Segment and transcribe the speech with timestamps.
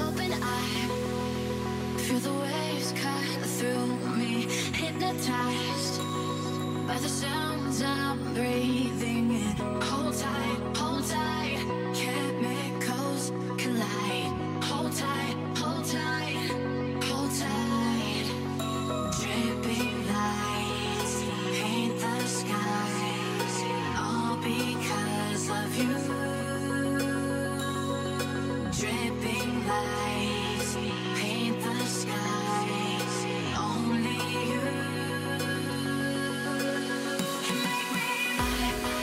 [0.00, 0.88] open eye.
[1.98, 3.86] Feel the waves cut through
[4.16, 6.00] me, hypnotized
[6.86, 9.56] by the sounds I'm breathing in.
[9.82, 10.71] Hold tight,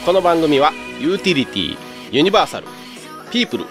[0.10, 1.78] この番組はユーティリティ
[2.12, 2.68] ユニバーサル
[3.30, 3.66] ピープル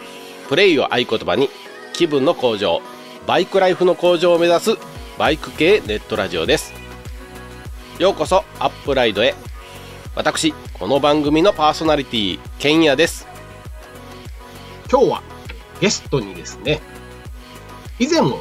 [0.48, 1.50] プレイを合言葉に
[1.94, 2.80] 気分の向上
[3.26, 4.70] バイクライフの向上を目指す
[5.18, 6.72] バイク系ネットラジオです。
[7.98, 9.34] ようこそアップライドへ。
[10.14, 13.26] 私この番組のパーソナリティケンヤです。
[14.88, 15.22] 今日は
[15.80, 16.80] ゲストにですね
[17.98, 18.38] 以前も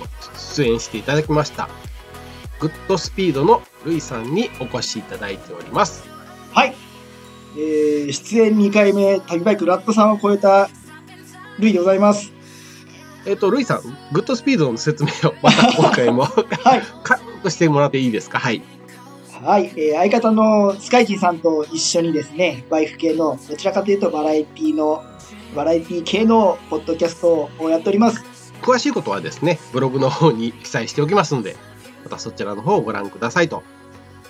[0.56, 1.68] 出演していただきました
[2.60, 6.08] グッドスピードのルイさんにお越しいただいております。
[6.54, 6.87] はい。
[7.60, 10.70] えー、出演2回目、旅バイクラットさんを超えた
[11.58, 12.32] ルイでございます。
[13.26, 16.24] えっ、と、ルイさん、グッドスピードの説明をまた今回も
[16.64, 16.84] はい。
[17.04, 18.38] 軽くしてもらっていいですか？
[18.38, 18.62] はい。
[19.44, 19.72] はい。
[19.76, 25.04] えー、相方のスカイキーさんと一緒にですね、バイク系の、どちらかというとバラエティの、
[25.56, 28.24] バラエティ系のポッドキャストをやっております。
[28.62, 31.56] 詳しいことはですね、ブログの方に記載しておきますので、
[32.04, 33.64] またそちらの方をご覧くださいと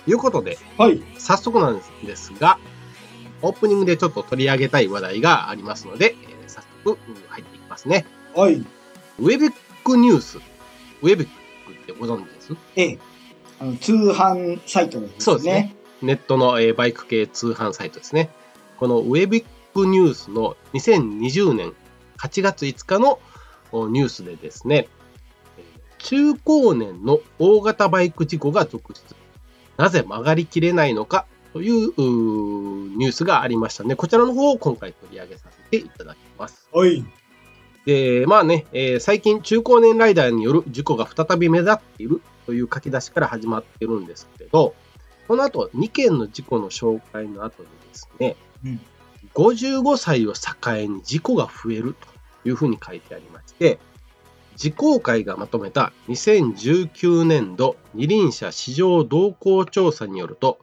[0.06, 1.02] いうことで、はい。
[1.18, 2.58] 早速なんですが、
[3.42, 8.06] オープニングでちょっと取り上げたい話題がありますので、えー早速うん入っていきますね。
[8.34, 8.54] はい。
[8.54, 9.52] ウェベッ
[9.84, 10.38] クニュース。
[11.02, 12.56] ウェベックってご存知です？
[12.76, 12.98] ええ
[13.60, 15.16] あの、通販サイトですね。
[15.18, 15.76] そうですね。
[16.02, 18.30] ネットの、えーバイク系通販サイトですね。
[18.78, 19.44] このウェビッ
[19.74, 21.72] クニュースの2020年
[22.18, 23.20] 8月5日の
[23.72, 24.88] おニュースでですね、
[25.58, 25.64] えー
[25.98, 29.00] 中高年の大型バイク事故が続出。
[29.76, 31.26] なぜ曲がりきれないのか？
[31.52, 31.88] という
[32.96, 33.96] ニュースがありましたね。
[33.96, 36.68] こちらの方を今回取り上げさせていただきます。
[36.72, 37.04] はい。
[37.86, 44.74] で、まあね、えー最近中高年ライダーによる事故が再び目立っているという書き出しから始まってるんですけど、
[45.26, 48.80] この後2件の事故の紹介の後にですね、うん
[49.34, 51.94] 55歳を境に事故が増える
[52.42, 53.78] というふうに書いてありまして、
[54.56, 60.58] 事故会がまとめた2019年度二輪車市場動向調査によると、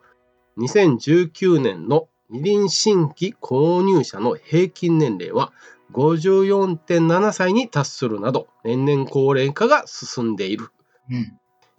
[0.57, 5.53] 2019年の二輪新規購入者の平均年齢は
[5.91, 10.69] 54.7歳に達するなど、年々高齢化が進んでいる。
[11.09, 11.37] うん。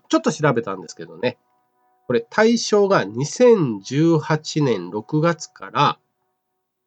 [0.09, 1.39] ちょっと調べたんですけどね、
[2.07, 5.99] これ対象が2018年6月から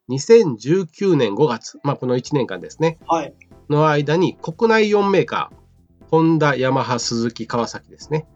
[0.08, 3.34] 2019年5月、まあこの1年間ですね、はい。
[3.68, 8.26] の間に国内4メーカー、ホンダ、ヤマハ、スズキ、川崎ですね。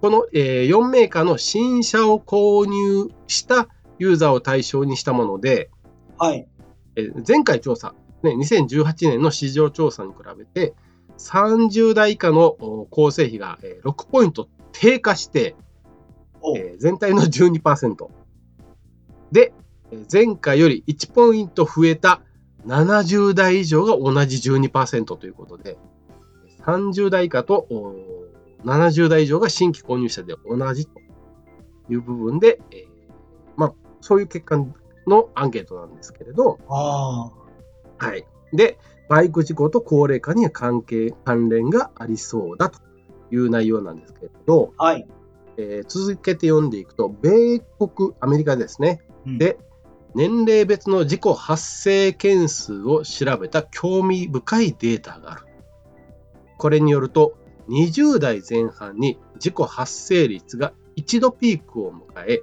[0.00, 5.70] この、えー4メーカーの新車を購入したユーザーを対象にしたもので、
[6.18, 6.46] はい。
[6.96, 10.74] えー前回調査、ね、2018年の市場調査に比べて、
[11.18, 15.56] 30代以下のお構成比がえー6ポイント低下して、
[16.78, 18.08] 全体の12%。
[19.32, 19.52] で、
[19.90, 22.20] えー前回より1ポイント増えた
[22.66, 25.76] 70代以上が同じ12%ということで、
[26.64, 27.94] 30代以下とお
[28.64, 30.92] 70代以上が新規購入者で同じと
[31.88, 32.88] いう部分で、えー
[33.56, 34.64] まあ、そういう結果
[35.06, 36.58] のアンケートなんですけれど。
[37.98, 38.24] はい。
[38.52, 42.80] で、バイク事故と高齢化には関係、関連がありそうだと
[43.30, 45.06] いう内容なんですけれど、はい。
[45.56, 49.00] えー続けて読んでいくと、米国、アメリカですね。
[49.26, 49.58] うんで、
[50.14, 55.42] 年齢別の事故発生件数を調べた興味深いデータがある。
[56.56, 57.37] これによると、
[57.68, 62.42] 20代前半に事故発生率が一度ピークを迎え、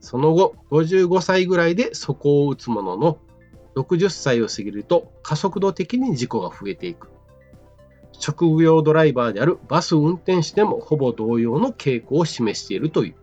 [0.00, 3.18] その後55歳ぐらいで底を打つものの、
[3.76, 7.08] 60歳を過ぎると加速度的に事故が増えていく。
[8.12, 13.14] 職業ドライバーであるバス運転手でもほぼ同様の傾向を示しているとい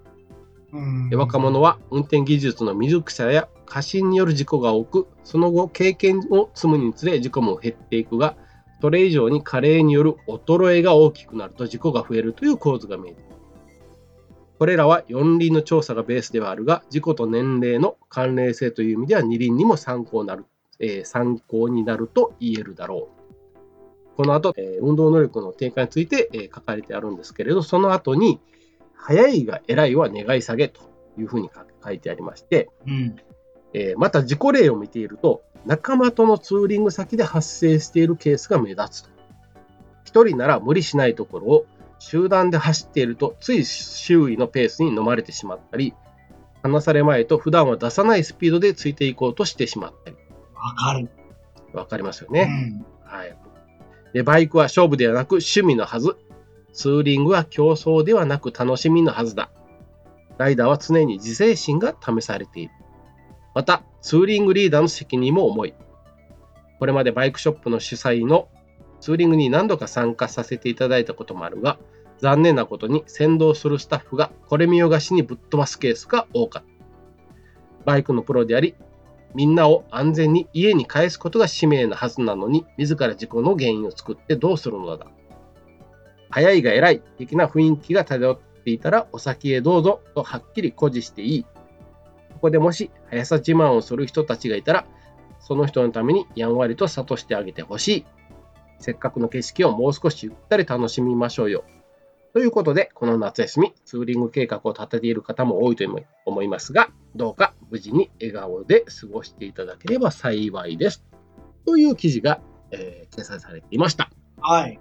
[1.11, 1.17] う。
[1.17, 8.35] 若者は運転技術の未熟者や過信による事故が多く、その後経験を積むにつれ事故も減っていくが、
[8.81, 13.29] それ以上に加齢による衰えが大きくなると事故が増えるという構図が見えている。
[14.59, 20.45] これらは4輪の調査がベースではあるが、事故と年齢の関連性という意味では2輪にも参考になる、
[20.79, 23.07] えー参考になると言えるだろ
[24.13, 24.15] う。
[24.17, 28.41] この後、えー運動能力の低下について、えー書かれてあるんですけれど、その後に、
[28.93, 30.81] 早いが偉いは願い下げと
[31.17, 33.15] いうふうに書書いてありまして、うん。
[33.73, 39.09] えーまた事故例を見ていると、仲間とのツーリング先で発生しているケースが目立つと。
[40.03, 41.65] 一人なら無理しないところを
[41.99, 45.93] 集団で走っているとつい周囲のペースに飲まれてしまったり、
[46.63, 50.17] 離されまいと普段は出さないスピードでついていこうとしてしまったり。
[50.55, 51.09] わかる。
[51.73, 52.83] わかりますよね。
[53.05, 53.07] うん。
[53.07, 53.37] はい。
[54.13, 56.17] で、バイクは勝負ではなく趣味のはず。
[56.73, 59.49] ツーリングは競争ではなく楽しみのはずだ。
[60.37, 62.71] ライダーは常に自制心が試されている。
[63.53, 65.73] また、ツーリングリーダーの責任も重い。
[66.79, 68.47] これまでバイクショップの主催の
[68.99, 71.77] ツーリングに何度か参加させていただいたこともあるが、
[72.19, 76.69] 残念なことに先導するスタッフがこれ見よがしにぶっ飛ばすケースが多かった。
[77.85, 78.75] バイクのプロであり、
[79.33, 85.07] みんなを安全に家に帰すことが使命なはずなのに、自ら事故の原因を作ってどうするのだ。
[86.29, 91.45] 早いが偉い的な雰囲気が漂っていたら、お先へどうぞとはっきり誇示していい。
[92.39, 94.85] ここでもし速さ自慢をする人たちがいたら、
[95.41, 98.05] その人のためにやんわりと諭してあげてほしい。
[98.79, 101.65] せっかくの景色をもう少しゆったり楽しみましょうよ。
[102.31, 105.83] ということで、この夏休み、ツーリング計画を立てている方も多いと
[106.25, 111.03] 思いますが、どうか無事に笑顔で過ごしていただければ幸いです。
[111.65, 112.39] という記事が、
[112.71, 114.09] えー掲載されていました。
[114.39, 114.79] はい。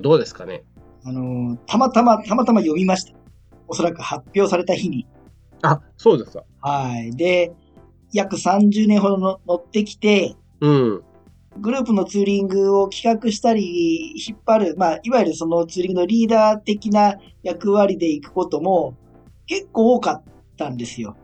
[0.00, 0.62] どうですかね？
[1.04, 3.18] あのーたまたま、たまたま読みました。
[3.66, 5.08] おそらく発表された日に。
[5.62, 6.44] あ、そうですか。
[6.60, 7.14] はい。
[7.16, 7.52] で、
[8.12, 11.02] 約30年ほどの乗ってきて、うん。
[11.60, 18.96] グループのツーリングを企画したり、引っ張る、まあ、いわゆるそのツーリングのリーダー的な役割で行くことも
[19.46, 20.22] 結構多かっ
[20.56, 21.16] たんですよ。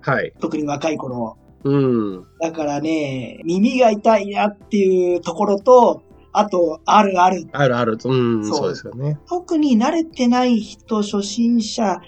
[0.00, 0.32] はい。
[0.40, 1.36] 特に若い頃。
[1.64, 2.26] うん。
[2.40, 6.02] だからね、耳が痛いなっていうところと、
[6.32, 7.46] あと、あるある。
[7.52, 7.98] あるある。
[8.04, 9.18] うん、そうそうですよね。
[9.28, 12.00] 特に慣れてない人、初心者、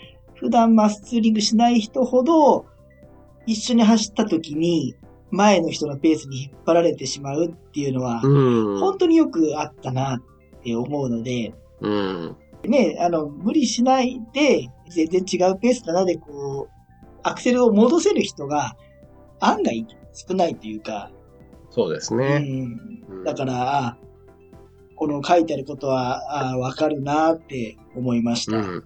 [0.44, 2.66] 普段マスツーリングしない人ほど、
[3.46, 4.94] 一緒に走った時に、
[5.30, 8.78] 前の人のペースに引っ張られてしまうっていうのは、うん。
[8.78, 12.36] 本当によくあったなって思うので、うん。
[12.64, 18.76] ね、あの、無理しないで、全然違うペースだなで、こう、アクセルを戻せる人が、
[19.40, 21.10] 案外少ないというか、
[21.70, 22.40] そうですうね。
[22.40, 23.98] ん、うんだから、あ
[24.96, 28.58] この書いてあることは、あわかるなって思いました。
[28.58, 28.84] うん。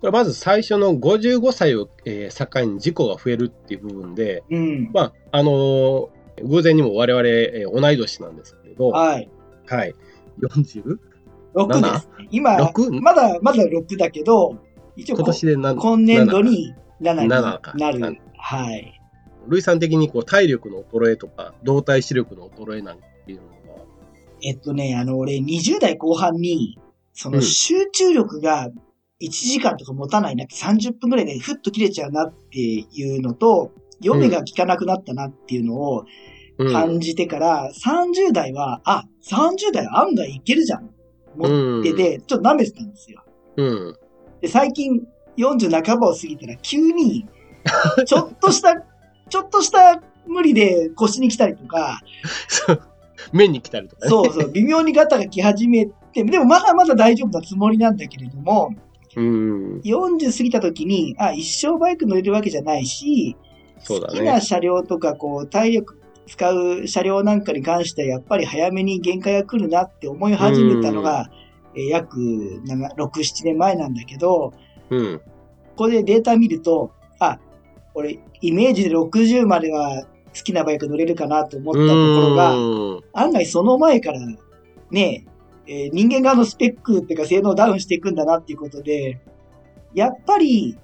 [0.00, 4.90] これまず最初の55歳を、えー境に事故が増えるっていう部分で、うん。
[4.92, 6.08] まあ、あのー
[6.44, 9.28] 偶然にも我々、えー同い年なんですけれど、はい。
[9.66, 9.94] はい。
[10.40, 10.98] 40?
[11.54, 12.08] 6です。
[12.30, 13.00] 今、6?
[13.00, 14.56] まだ、まだ6だけど、
[14.96, 18.16] 一応こ今年で何今年度に7に7かなる7。
[18.36, 19.00] はい。
[19.48, 23.82] 類産的にこう体力の衰えとか動体視力の衰えなんていうのが、
[24.42, 26.78] えっとね、あの、俺、20代後半に、
[27.14, 28.70] そのうん集中力が
[29.20, 36.04] 1時間とか持たないなって30分ぐらいでふっと切れちゃうなっていうのと、読めが効かなくなったなっていうのを
[36.58, 40.90] うん、感じてから、30代は、あ、30代案外いけるじゃん。
[41.36, 43.24] 持ってて、ちょっと舐めてたんですよ。
[43.56, 43.96] うん。
[44.40, 45.06] で、最近
[45.36, 47.26] 40半ばを過ぎたら急に、
[48.06, 48.74] ちょっとした、
[49.28, 52.00] ちょっとした無理で腰に来たりとか、
[52.48, 52.82] そう
[53.32, 54.10] 面に来たりとかね。
[54.10, 58.74] そうそう、微妙にガタが来始めて、でもまだまだ大丈夫なつもりなんだけれども、
[59.18, 59.80] うん。
[59.84, 63.36] 40過ぎた時に、あ、一生バイク乗れるわけじゃないし、
[63.80, 71.30] そうだね好きな車両とか、こう、体力使う車両なんかに関しては、やっぱり早めに限界が来るなって思い始めたのが、
[71.74, 74.52] えー約7 6、7年前なんだけど、
[74.90, 75.18] うん。
[75.18, 75.24] こ
[75.84, 77.38] こでデータ見ると、あ、
[77.94, 80.04] 俺、イメージで60までは
[80.34, 81.92] 好きなバイク乗れるかなと思ったとこ
[82.30, 84.20] ろが、うん案外その前から
[84.90, 85.26] ね、
[85.68, 89.20] えー人間側のスペックっていうか性能をダウンしていくんだなっていうことで、
[89.94, 90.78] やっぱり、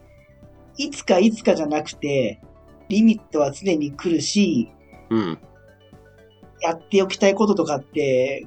[0.77, 2.41] いつかいつかじゃなくて、
[2.89, 4.71] リミットは常に来るし、
[5.11, 5.39] うん。
[6.61, 8.47] やっておきたいこととかって、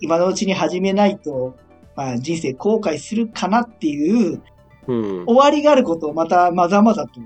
[0.00, 1.56] 今のうちに始めないと、
[1.96, 4.42] まあ人生後悔するかなっていう、
[4.86, 5.24] うん。
[5.26, 7.20] 終わりがあることをまたまざまざと、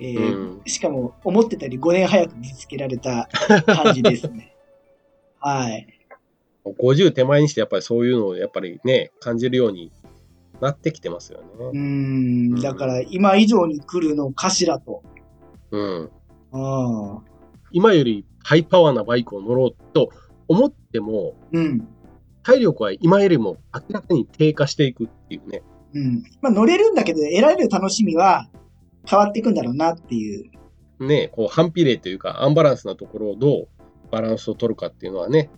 [0.00, 3.28] えーうんしかも思ってたより5年早く見つけられた
[3.66, 4.54] 感じですね。
[5.40, 5.97] はい。
[6.78, 9.92] 50手前にしてやっぱりそういうのをやっぱりね、感じるように
[10.60, 11.46] なってきてますよね。
[11.78, 15.02] ん、だから今以上に来るのかしらと。
[15.70, 16.10] うん。
[16.52, 17.18] うん。
[17.72, 20.10] 今よりハイパワーなバイクを乗ろうと
[20.48, 21.86] 思っても、うん。
[22.42, 25.62] 体力は今よりも明らかに低下していくっていうね。
[25.94, 26.22] うん。
[26.40, 28.48] まあ乗れるんだけど、得られる楽しみは
[29.06, 30.50] 変わっていくんだろうなっていう。
[31.00, 33.68] ね、こう反比例というかアンバランスなところをどう
[34.10, 35.50] バランスを取るかっていうのはね。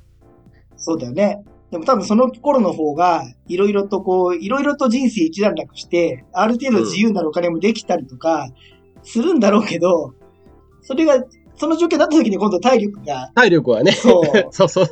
[0.80, 1.44] そうだよね。
[1.70, 8.48] でも多分その頃の方が、いろいろとこう、いろいろと人生一段落して、ある程度自由なお金もできたりとか、
[9.02, 10.14] するんだろうけど、
[10.82, 11.24] それが
[11.60, 14.24] その状況になった時に今度体力が、体力はね、そう。
[14.50, 14.86] そうそう、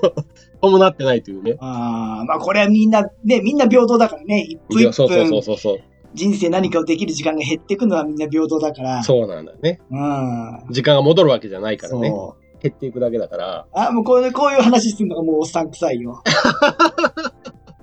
[0.61, 1.57] 伴ってないというね。
[1.61, 4.47] あーまあこれはみんな、ね、みんな平等だからね。
[4.47, 5.79] 一分一そうそうそう分、そうそう。
[6.13, 9.03] 人生何かをできる時間が減っていくのはみんな平等だから。
[9.03, 9.81] そうなんだよね。
[9.91, 10.73] うん。
[10.73, 12.09] 時間が戻るわけじゃないからね。
[12.09, 12.38] そう。
[12.61, 13.67] 減っていくだけだから。
[13.73, 16.23] あ、もうこういう、こういう話するのがもうおっさん臭いよ。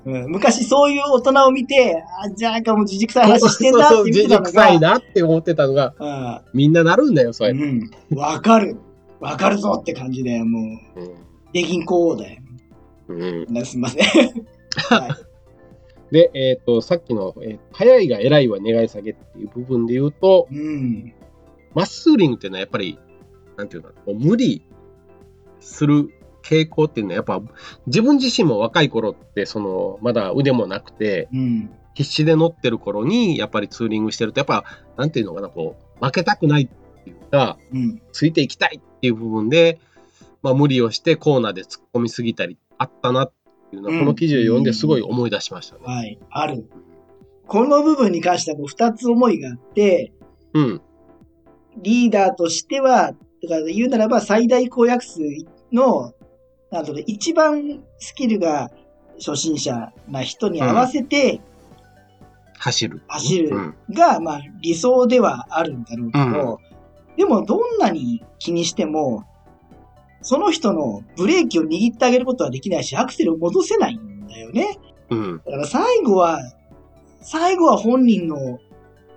[0.05, 7.63] うん、昔そういう大人を見て、あ、じゃあなんかもうじじくさい話してんなってじじくさいが、なって思ってたのが、うんみんななるんだよ、そうやって。
[7.63, 8.17] うん。
[8.17, 8.77] わかる。
[9.20, 10.60] わかるぞって感じで、も
[10.96, 12.41] う、できんこうだよ。
[13.08, 13.15] う
[13.51, 13.65] ん。
[13.65, 14.03] すみません。
[14.89, 16.13] はい。
[16.13, 21.13] で、えっ、と、さっきの、えー早いが偉いは願い下げっていう部分で言うと、うん。
[21.74, 23.00] マッスーリングっていうのはやっぱり、
[23.57, 24.62] なんていうのこう無理
[25.59, 26.09] する
[26.43, 27.41] 傾向っていうのは、やっぱ
[27.88, 31.71] 自分自身も若い頃って、その、まだ腕もなくて、うん。
[31.95, 34.65] 必死で乗ってる頃に、やっぱりツーリングしてると、やっぱ、
[34.97, 38.01] なんていうのかな、こう、負けたくないっていうか、うん。
[38.12, 39.79] ついていきたいっていう部分で、
[40.43, 43.31] まあ無理をしてコーナーで突っ込みすぎたりあったなっ
[43.71, 45.81] ていうのは、うんこの記事を読んですごい思い出しましたね。
[45.85, 46.19] はい。
[46.29, 46.69] ある。
[47.47, 50.13] この部分に関してはもう二つ思いがあって、
[50.53, 50.81] うん。
[51.77, 53.15] リーダーとしては、
[53.48, 55.22] だから言うならば最大公約数
[55.72, 56.14] の、
[56.72, 58.70] なんとね、一番スキルが
[59.18, 61.42] 初心者な人に合わせて
[62.58, 63.02] 走る。
[63.08, 63.75] 走るうん。
[63.92, 66.60] が、まあ理想ではあるんだろうけど、
[67.18, 69.25] でもどんなに気にしても、
[70.22, 74.80] その人のブレーキを握ってあげることはできないし、アクセルを戻せないんだよね。
[75.10, 75.38] うん。
[75.38, 76.40] だから最後は、
[77.22, 78.60] 最後は本人の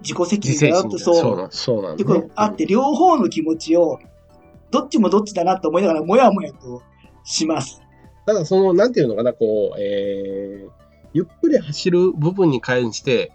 [0.03, 1.15] 自己責任だよって、そう。
[1.15, 3.99] そうなんそうなんってことあって、両方の気持ちを、
[4.71, 6.83] どっちもどっちだなと思いながら、もやもやと
[7.25, 7.83] します。
[8.27, 10.71] ただ、その、なんていうのかな、こう、えー、
[11.13, 13.33] ゆっくり走る部分に関して、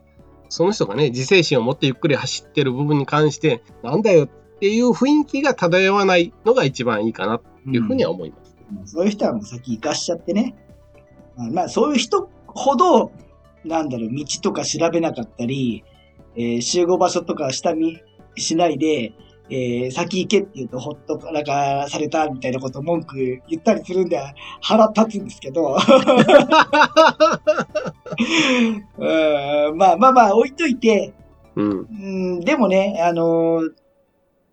[0.49, 4.27] その人がね、自制心を持ってゆっくり走ってる部分に関して、なんだよっ
[4.59, 8.55] ていう雰囲気が漂わないのが一番いいかなっていうふうには思います。
[8.57, 10.55] うんそういう人はもう先行かしちゃってね。
[11.35, 13.11] まあまあ、そういう人ほど、
[13.63, 15.83] なんだろう、道とか調べなかったり、
[16.35, 18.01] えー集合場所とか下見
[18.35, 19.13] しないで、
[19.53, 24.19] えー先行けって言うとほっとなんかされたみたいなこと文句言ったりするんで
[24.61, 25.77] 腹立つんですけど。
[28.97, 31.13] うんまあまあまあ置いといて、
[31.55, 31.69] うん。
[31.69, 31.73] う
[32.37, 33.73] ん、でもね、あのー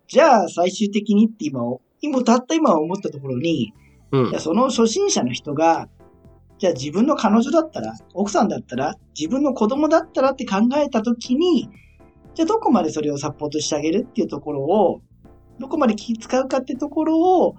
[0.07, 1.61] じゃあ最終的にって今、
[2.01, 3.73] 今、たった今思ったところに、
[4.11, 4.41] うんじゃあ。
[4.41, 5.87] その初心者の人が、
[6.59, 11.69] じゃあ自分の彼女だったら、奥さんだったら、自分の子供だったらって考えたときに、
[12.33, 15.01] じゃあどこまでそれをサポートしてあげるっていうところを、
[15.59, 17.55] どこまで気使うかってところを、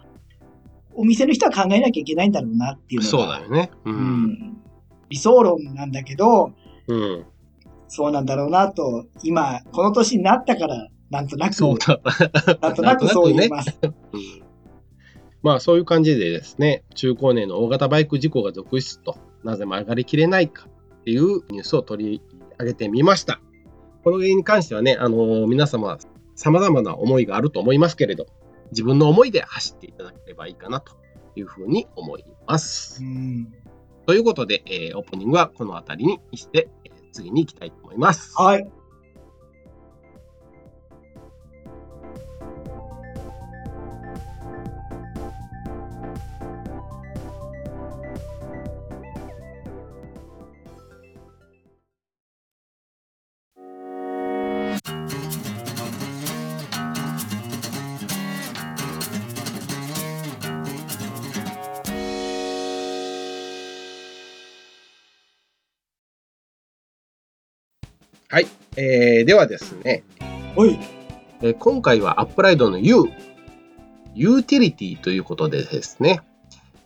[0.95, 3.11] お店の人は考えなきゃいけないんだろうなっていうのが。
[3.11, 3.71] そうだよね。
[3.85, 3.91] う。
[3.91, 4.57] うんん。
[5.09, 6.53] 理想論なんだけど、
[6.89, 7.25] うん。
[7.89, 12.01] そうなんだろうなと、今、この年になったから、なんとなく、そうだ。
[12.61, 13.79] なんとなくそう言います。
[13.83, 14.43] うん
[15.43, 20.67] まあそういう感じでですね、中高年の大型バイク事故が続出と、なぜ曲がりきれないか
[21.01, 22.23] っていうニュースを取り
[22.59, 23.41] 上げてみました。
[24.05, 25.99] この原因に関してはね、あのー皆様、
[26.35, 28.27] 様々な思いがあると思いますけれど、
[28.71, 30.95] 自分の思いで走っていただければいいかなと
[31.37, 33.07] いうふうに思いますう。
[33.07, 33.53] ん。
[34.07, 38.33] ということで、えーオープニングはこの辺りにして、えー次に行きたいと思います。
[38.37, 38.67] はい。
[68.33, 68.47] はい。
[68.79, 70.05] えーではですね、
[70.57, 70.79] おい。
[71.43, 73.05] えー今回はアップライドの U、
[74.15, 76.23] ユーティリティということでですね、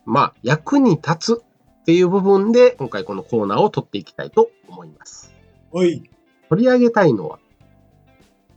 [0.04, 5.36] まあ、役に立つっていう部分で、今回このコーナーを取っていきたいと思います。
[5.70, 6.10] おい。
[6.48, 7.38] 取り上げたいのは、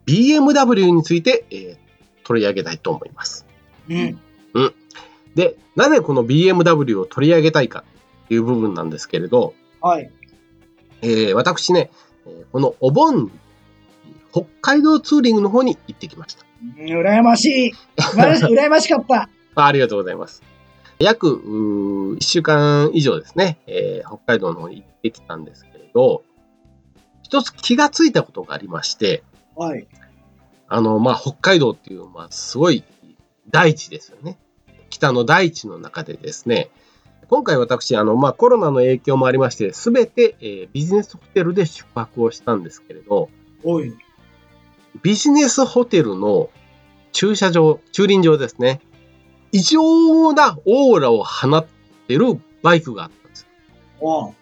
[0.08, 1.78] BMW について、えー
[2.24, 3.46] 取り上げたいと思います。
[4.56, 4.74] うん。
[5.36, 7.84] で、なぜこの BMW を取り上げたいか
[8.26, 10.12] っていう部分なんですけれど、はい。
[11.04, 12.09] えー私ね、えー
[12.52, 13.32] このお盆に
[14.32, 16.46] 北海道ツーリングの方に行ってきました。
[16.78, 17.74] うん羨ましい。
[17.98, 19.30] 羨まし 羨ましかった。
[19.56, 20.44] あありがとうございます。
[21.00, 26.24] 約うー1週間以上ですね、えー北海道の方に行ってきたんですけれど、
[27.24, 29.24] 一つ気がついたことがありまして、
[29.56, 29.88] はい。
[30.68, 32.84] あの、まあ、北海道っていう、まあ、すごい
[33.50, 34.38] 大地ですよね。
[34.90, 36.70] 北の大地の中でですね、
[37.30, 43.30] 今回私、あの、まあ、コロナの影響もありまして、すべて、えー、ビジネスホテルで宿泊をしたんですけれど、
[43.64, 43.94] おい。
[45.04, 46.50] ビジネスホテルの
[47.12, 48.82] 駐車場、駐輪場ですね。
[49.52, 51.66] 異常なオーラを放っ
[52.08, 53.48] てるバイクがあったんです
[54.02, 54.34] よ。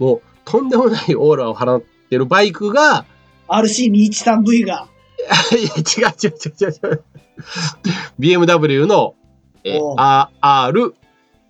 [0.00, 3.04] もう、とんでもないオーラを放ってるバイクが、
[3.46, 4.88] RC213V が。
[5.56, 7.04] いや、違う違う違う違う。
[8.18, 9.14] BMW の、
[9.62, 10.94] えー、R、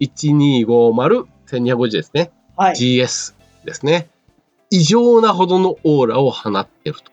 [0.00, 2.31] 1250-1250ですね。
[2.57, 3.35] はい、GS
[3.65, 4.09] ですね。
[4.71, 7.12] 異常なほどのオーラを放ってると。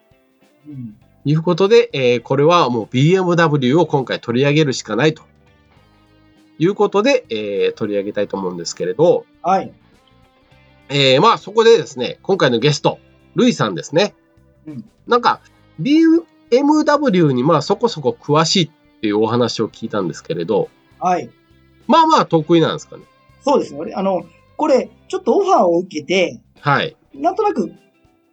[0.68, 5.24] うん、いうことで、えー、これはもう BMW を今回取り上げるしかないと
[6.58, 9.74] いうことで、えー、取り上げたいと思うんですけれど、はい。
[10.90, 13.00] えー、まあそこでですね、今回のゲスト、
[13.36, 14.16] ルイさんですね。
[14.66, 15.42] うん、なんか、
[15.80, 18.70] BMW にまあそこそこ詳しいっ
[19.02, 21.30] ていうお話を聞いたんですけれど、はい。
[21.88, 23.04] まあまあ得意なんですかね。
[23.42, 23.80] そうですね。
[23.80, 24.24] 俺、あの、
[24.58, 26.96] これ、ちょっとオファーを受けて、はい。
[27.14, 27.74] なんとなく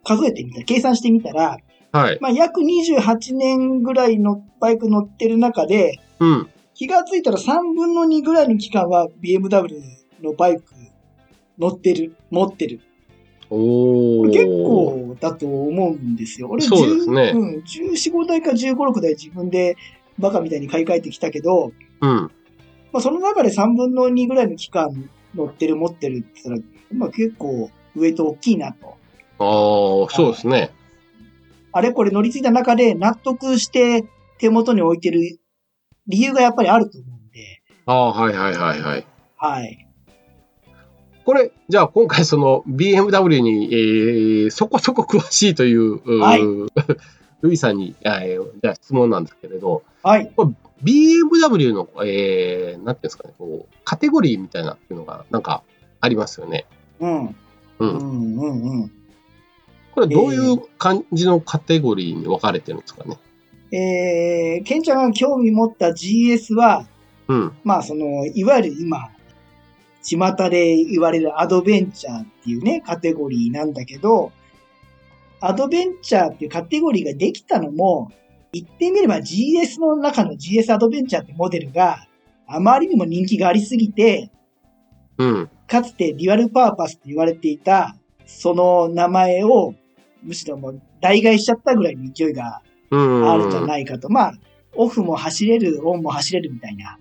[0.03, 1.57] 数えてみた、計算してみたら、
[1.91, 2.17] はい。
[2.21, 6.49] まあ、約28年ぐらいのバイク乗ってる中で、うん。
[6.73, 9.81] 気がついたら3分の2ぐらいの期間は BMW
[10.23, 10.73] のバイク
[11.59, 12.79] 乗ってる、持ってる。
[13.49, 16.47] お結構だと思うんですよ。
[16.49, 19.75] 俺そうですね10うん、14、5台か15、6台自分で
[20.17, 22.31] バカみたいに買い替えてきたけど、うん。
[22.91, 28.97] まあ、その中で3分の2ぐらいの期間乗ってる、持ってるって言ったら、まあ、結構ウェイト大きいなと。
[29.39, 30.71] ああ、そうですね。
[31.73, 34.03] あれこれ乗り継いだ中で納得して
[34.39, 35.39] 手元に置いてる
[36.07, 39.05] 理由がやっぱりあると思うんで、ああ、はいはいはいはい。
[39.37, 39.87] はい。
[41.23, 46.41] これ、じゃあ今回その BMW に、えーそこそこ詳しいという、はい
[47.41, 50.31] ルイさんに、えーじゃあ質問なんですけれど、はい。
[50.83, 55.63] BMW の、えー、なんていうんですかね、こう、カテゴリーみたいなっていうのがなんか
[55.99, 56.65] ありますよね。
[56.99, 57.25] うん。
[57.27, 57.35] う。
[57.79, 58.91] うんん、うん、うん。
[59.93, 63.17] これどういう感じのカテゴリーに分かれてるんですかね？
[63.73, 66.85] えー、ケンちゃんが興味持った GS は、
[67.27, 67.51] うん。
[67.63, 69.09] まあその、いわゆる今、
[70.03, 74.31] 巷で言われるアドベンチャーっていうね、カテゴリーなんだけど、
[75.39, 78.11] アドベンチャーっていうカテゴリーができたのも、
[78.53, 82.05] 言ってみれば GS の中の GS アドベンチャーってモデルが
[82.47, 84.29] あまりにも人気がありすぎて、
[85.17, 85.49] うん。
[85.67, 89.73] かつてデュアルパーパスと言われていた、その名前を、
[90.21, 93.31] むしろもう代替しちゃったぐらいの勢いがうん。
[93.31, 94.09] あるんじゃないかと。
[94.09, 94.33] まあ、
[94.75, 96.99] オフも走れる、オンも走れるみたいな、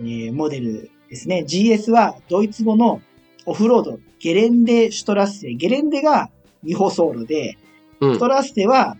[0.00, 1.44] えーモデルですね。
[1.46, 3.02] GS はドイツ語の
[3.44, 5.52] オフロード、ゲレンデ・シュトラッセ。
[5.52, 6.30] ゲレンデが
[6.62, 7.58] 未舗走路で、
[8.00, 8.96] うんシュトラッセは、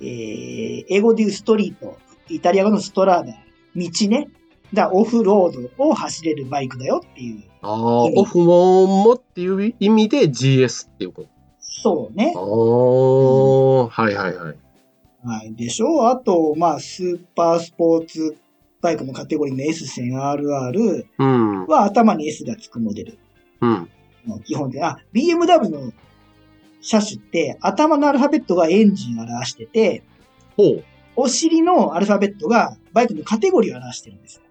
[0.00, 3.32] えー英語で言うストリート、イタリア語のストラーダ、
[3.76, 4.28] 道ね。
[4.72, 7.42] だオフロードを走れるバイクだよっていう。
[7.62, 11.28] ああ、オフモンもっていう意味で GS っていうこと。
[11.58, 12.38] そうねあ。
[12.38, 12.42] あ、
[13.88, 14.56] はいはいはい。
[15.24, 15.54] はい。
[15.54, 18.36] でしょあと、まあ、スーパースポーツ
[18.80, 21.66] バイクのカテゴリーの S1000RR うん。
[21.66, 23.18] は頭に S がつくモデル
[23.60, 23.88] うん。
[24.26, 25.92] の基本で、あ、BMW の
[26.80, 30.02] 車種って頭のアルファベットがエンジンを表してて。
[31.16, 34.42] お尻のアルファベットがバイクのカテゴリーを表してるんですよ。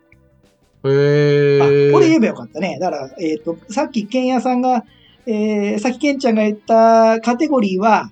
[0.83, 1.91] あ、へえ。
[1.91, 2.77] これ言えばよかったね。
[2.79, 4.85] だから、えっ、と、さっきケンヤさんが、
[5.25, 8.11] えー、さっきケンちゃんが言ったカテゴリーは、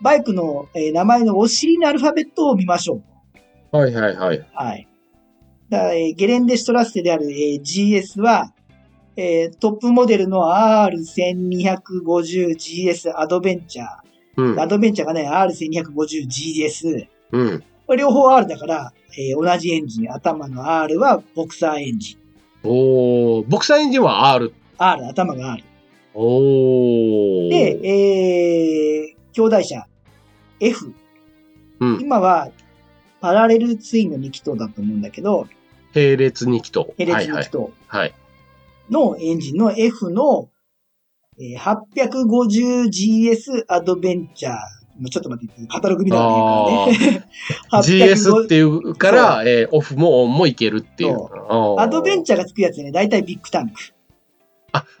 [0.00, 3.00] バイクの、えー名前のお尻のアルファベットを見ましょ
[3.72, 3.76] う。
[3.76, 4.46] はいはいはい。
[4.52, 4.88] はい。
[5.70, 8.52] だえーゲレンデシュトラッセである、えー GS は、
[9.16, 13.86] えートップモデルの R1250GS アドベンチャー。
[14.36, 14.66] うんア。
[14.66, 17.06] ドベンチャーがね、R1250GS。
[17.32, 17.62] うん。
[17.96, 20.10] 両方 R だから、えー同じエンジン。
[20.12, 22.18] 頭の R はボクサーエンジン。
[22.64, 24.52] おー、ボクサーエンジンは R。
[24.78, 25.64] R、頭が R。
[26.14, 27.50] おー。
[27.50, 29.86] で、えー、兄弟車
[30.60, 30.92] F。
[31.80, 31.98] うん。
[32.00, 32.48] 今は
[33.20, 35.46] パラレルツインの2気筒だと思うんだけど、
[35.94, 36.86] 並列2気筒。
[36.98, 37.48] 並列はいはい2気。
[37.50, 37.58] 筒。
[37.88, 38.14] はい。
[38.90, 40.48] のエンジンの F の、
[41.38, 44.54] えー 850GS アドベンチャー。
[45.08, 47.28] ちょっと待って、カタログ見た方がいいからね。
[47.82, 51.14] GS っていいうから、えーオフもオンもいけるっていう。
[51.14, 52.38] そアドベンチャー。
[52.38, 53.74] がつくやつね、だいたいビッグタンク。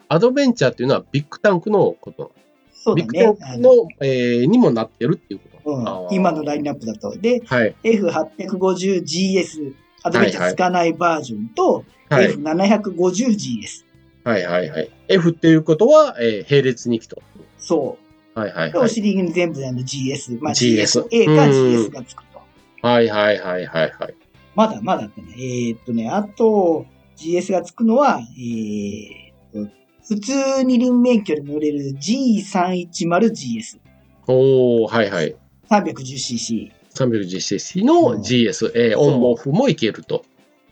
[0.08, 2.32] アドベンチャーっていうのはビッグタンクのこと。
[2.74, 3.34] そうだビッグね。
[3.38, 5.52] タンクの、えーにもなってるっていうこと。
[5.70, 7.16] うん今のラインナップだと。
[7.16, 7.74] で、はい。
[7.84, 12.34] F850GS アドベンチャーつかないバージョンと、はい。
[12.34, 13.84] F750GS。
[14.24, 14.90] はいはいはい。
[15.08, 17.16] F っていうことは、えー並列2気筒。
[17.58, 17.98] そ
[18.34, 18.34] う。
[18.34, 18.84] で、はいはいはい。
[18.84, 20.38] お尻に全部であの GS。
[20.42, 21.06] まあ GS。
[21.10, 22.40] A かうん GS がつくと。
[22.86, 24.14] はいはいはいはいはい。
[24.54, 25.28] まだまだってね。
[25.36, 26.86] えーっとね、あと、
[27.16, 29.72] GS がつくのは、えーっと、
[30.06, 33.78] 普通二輪免許で乗れる G310GS。
[34.26, 35.34] おー、はいはい。
[35.70, 36.81] 310cc。
[36.94, 40.24] 310cc の GS、えーオンもオフもいけると。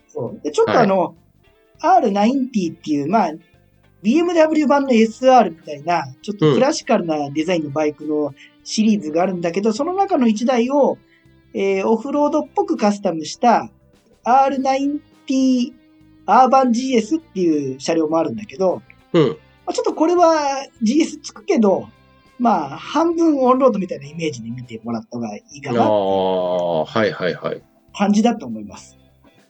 [0.07, 0.39] そう。
[0.43, 1.15] で、ちょっとあの、
[1.81, 3.31] R90 っていう、まあ、
[4.03, 10.97] BMW 版の SR みたいな、ちょっとクラシカルなデザインのバイクのシリーズがあるんだけど、その中の1台を、
[11.53, 13.69] えーオフロードっぽくカスタムした
[14.23, 15.73] R90
[16.25, 18.81] アーバン GS っていう車両もあるんだけど、
[19.13, 19.29] うん。
[19.29, 19.35] ま
[19.67, 21.89] あ、ちょっとこれは GS つくけど、
[22.41, 27.61] まあ、半分オンロードみたいなイメージで見てもらった方がいいかあなあ、はいはいはい。
[27.95, 28.97] 感じだと思います。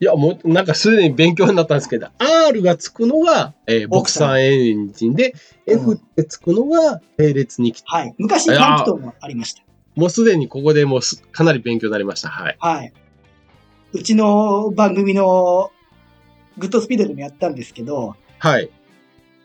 [0.02, 5.34] いや、もう、なんかすでに勉強になったんですけど、R がつくのが、えーボクサーエンジンで、
[5.68, 8.14] うん F ってつくのが並列に来て、はい。
[8.18, 9.64] 昔、タンクトもありました。
[9.96, 12.28] もうすでにここでもうすかなり勉強になりました。
[12.28, 12.58] はい。
[12.60, 12.94] はい。
[13.94, 15.72] うちの番組の
[16.58, 18.70] グッドスピードでもやったんですけど、はい。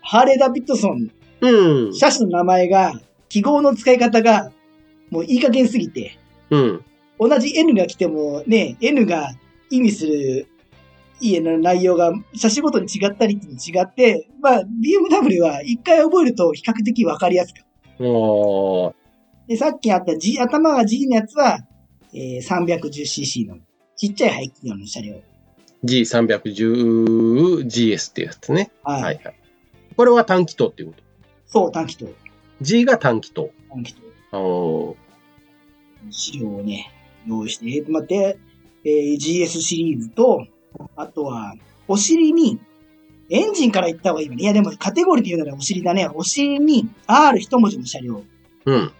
[0.00, 1.10] ハーレー・ダビッドソン、
[1.42, 1.94] うん。
[1.94, 2.92] 車種の名前が、
[3.28, 4.52] 記号の使い方が、
[5.10, 6.18] もういい加減すぎて、
[6.50, 6.84] うん。
[7.18, 9.30] 同じ N が来てもね、N が
[9.70, 10.46] 意味する
[11.20, 17.58] 家の内容が車種ごとに違ったりって違って、まあ BMW は一回覚えると比較的わかりやすく。
[18.00, 18.94] おー
[19.48, 21.60] で、さっきあった G、頭が G のやつは、
[22.12, 23.56] えー 310cc の
[23.96, 25.22] ちっちゃい排気量の車両。
[25.84, 28.70] G310GS っていうやつね。
[28.82, 29.02] はい。
[29.02, 29.34] はいはい。
[29.96, 31.02] これは短気筒っていうこと？
[31.46, 32.12] そう、短気筒。
[32.60, 33.50] G が短気筒。
[33.70, 34.00] 短気筒。
[34.32, 34.96] おー
[36.10, 36.92] 資料をね、
[37.26, 38.38] 用意して、えーと、待って、
[38.84, 40.46] えー GS シリーズと、
[40.94, 41.54] あとは、
[41.88, 42.60] お尻に、
[43.28, 44.42] エンジンから言った方がいいわね。
[44.42, 46.08] いや、でもカテゴリーで言うならお尻だね。
[46.14, 48.22] お尻に R 一文字の車両。
[48.66, 48.92] うん。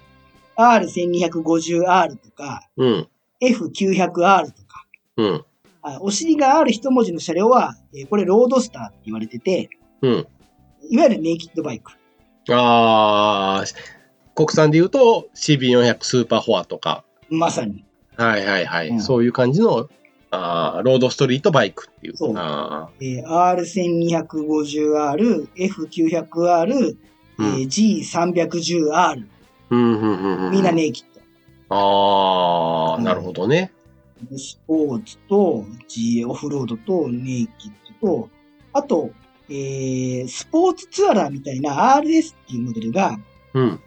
[0.57, 3.09] R1250R とか、うん。
[3.41, 4.87] F900R とか。
[5.17, 5.45] うん。
[5.83, 9.71] あお尻が R 一文字の車両は、えーこれロードスターって言われてて、
[10.03, 10.27] うん。
[10.91, 11.93] いわゆるネイキッドバイク。
[12.51, 13.75] あー、
[14.35, 17.05] 国産で言うと CB400 スーパーフォアとか。
[17.31, 17.85] まさに。
[18.17, 18.89] はいはいはい。
[18.89, 19.89] うんそういう感じの、
[20.31, 22.17] あーロードストリートバイクっていう。
[22.17, 26.97] そうあえー R1250R、F900R、えー
[27.39, 29.27] うんー G310R。
[29.71, 30.51] うんうんうんうん。
[30.53, 31.21] みんなネイキッド。
[31.69, 33.73] あー、なるほどね。
[34.37, 38.29] スポーツと GA オフロードとネイキッドと、
[38.73, 39.11] あと、
[39.49, 43.17] えー、スポーツツアラーみたいな RS っていうモデルが、
[43.55, 43.81] うん。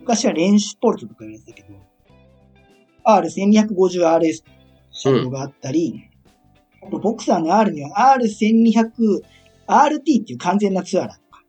[0.00, 1.68] 昔はレンシュポルトとか言われてたけど、
[3.04, 4.42] R1250RS
[4.90, 6.08] 車両があったり、
[6.86, 9.22] あとボクサーの R には R1200RT
[9.98, 11.42] っていう完全なツアラーとか、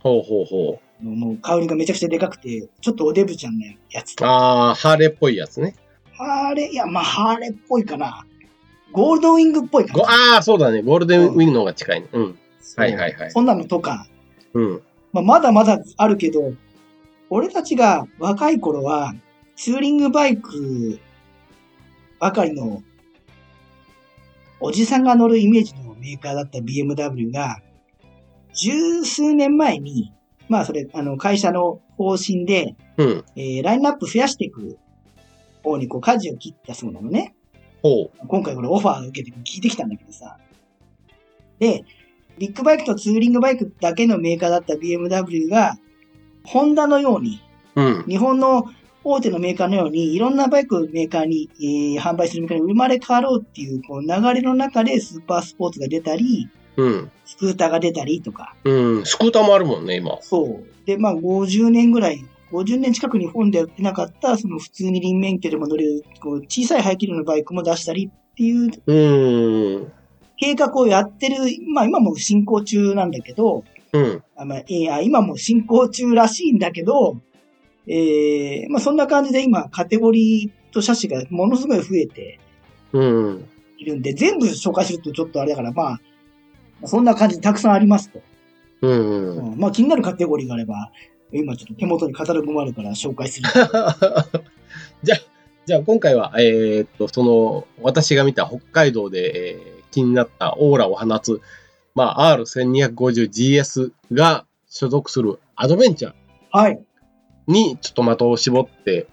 [0.00, 1.04] ほうほうほう。
[1.04, 4.24] もう香りがめちゃくちゃでかくて、ちょっとおデブちゃんのやつと。
[4.26, 5.74] あー、ハーレーっぽいやつね。
[6.12, 8.24] ハーレー、いや、まあハーレーっぽいかな。
[8.92, 10.36] ゴールドウィングっぽいかごな。
[10.36, 10.82] あー、そうだね。
[10.82, 12.08] ゴールデンウィングの方が近いね。
[12.12, 12.38] うん。
[12.76, 14.06] はいはいはいそんなのとか、
[14.54, 14.82] うん。
[15.12, 16.52] まあ、まだまだあるけど、
[17.30, 19.14] 俺たちが若い頃は、
[19.56, 20.98] ツーリングバイク
[22.18, 22.82] ばかりの、
[24.60, 27.60] おじさんが乗るイメージのメーカーだった BMW が、
[28.54, 30.12] 十数年前に、
[30.48, 33.24] まあそれ、あの、会社の方針で、うん。
[33.36, 34.78] えーラインナップ増やしていく
[35.64, 37.34] 方にこう舵を切ったそうなのね。
[37.82, 40.38] ほ今回これオファーを受けて聞いてきたんだけどさ。
[41.58, 41.84] で、
[42.38, 45.78] ビッグバイクとツーリングバイクだけのメーカーだった BMW が、
[46.44, 47.40] ホンダのように、
[47.74, 47.82] う。
[47.82, 48.04] うん。
[48.06, 48.64] 日本の
[49.02, 57.10] 大手のメーカーのように、いろんなバイクをメーカーに、えー販売するメーカーに生まれ変わろうっていうこう流れの中でスーパースポーツが出たり、うん。
[57.24, 58.54] スクーターが出たりとか。
[58.64, 59.06] うん。
[59.06, 60.18] スクーターもあるもんね、今。
[60.22, 60.86] そう。
[60.86, 69.92] で、まあ50年ぐらい、50年近く日本で売ってなかった、その普通に輪免許でも乗れる、こう小さい排気量のバイクも出したりっていううん。
[70.36, 71.36] 計画をやってる、
[71.72, 74.22] まあ今も進行中なんだけど、うん。
[74.36, 77.20] あまあ、いや今も進行中らしいんだけど、
[77.86, 82.40] えー、まあそんな感じで今カテゴリーと車種がものすごい増えて
[82.92, 83.48] うん。
[83.78, 85.98] いるんで、全部紹介するとちょっとあれだから、まあ、ま
[86.84, 88.20] あそんな感じでたくさんありますと。
[88.82, 89.36] うん。
[89.36, 90.90] うんまあ気になるカテゴリーがあれば、
[91.32, 93.48] 今ちょっと手元にカタログもあるから紹介する。
[95.02, 95.18] じゃあ、
[95.66, 101.40] じゃあ今回は、えーっと、その、私が見た北海道で、えー気になったオーラを放つ、
[101.94, 106.14] まあ、R1250GS が所属するアドベンチャー
[106.50, 106.80] はい。
[107.46, 109.06] にちょっと的を絞って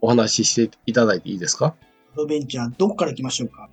[0.00, 1.74] お話ししていただいていいですか？
[2.14, 3.68] アドベンチャー、どこから行きましょうか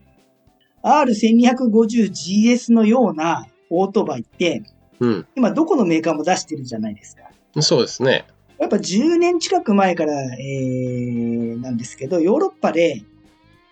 [0.83, 4.63] ？R1250GS のようなオートバイって、
[4.99, 5.27] うん。
[5.35, 7.23] 今どこのメーカーも出してるじゃないですか。
[7.61, 8.25] そうですね。
[8.59, 13.03] やっぱ10年近く前から、えー、なんですけど、ヨーロッパで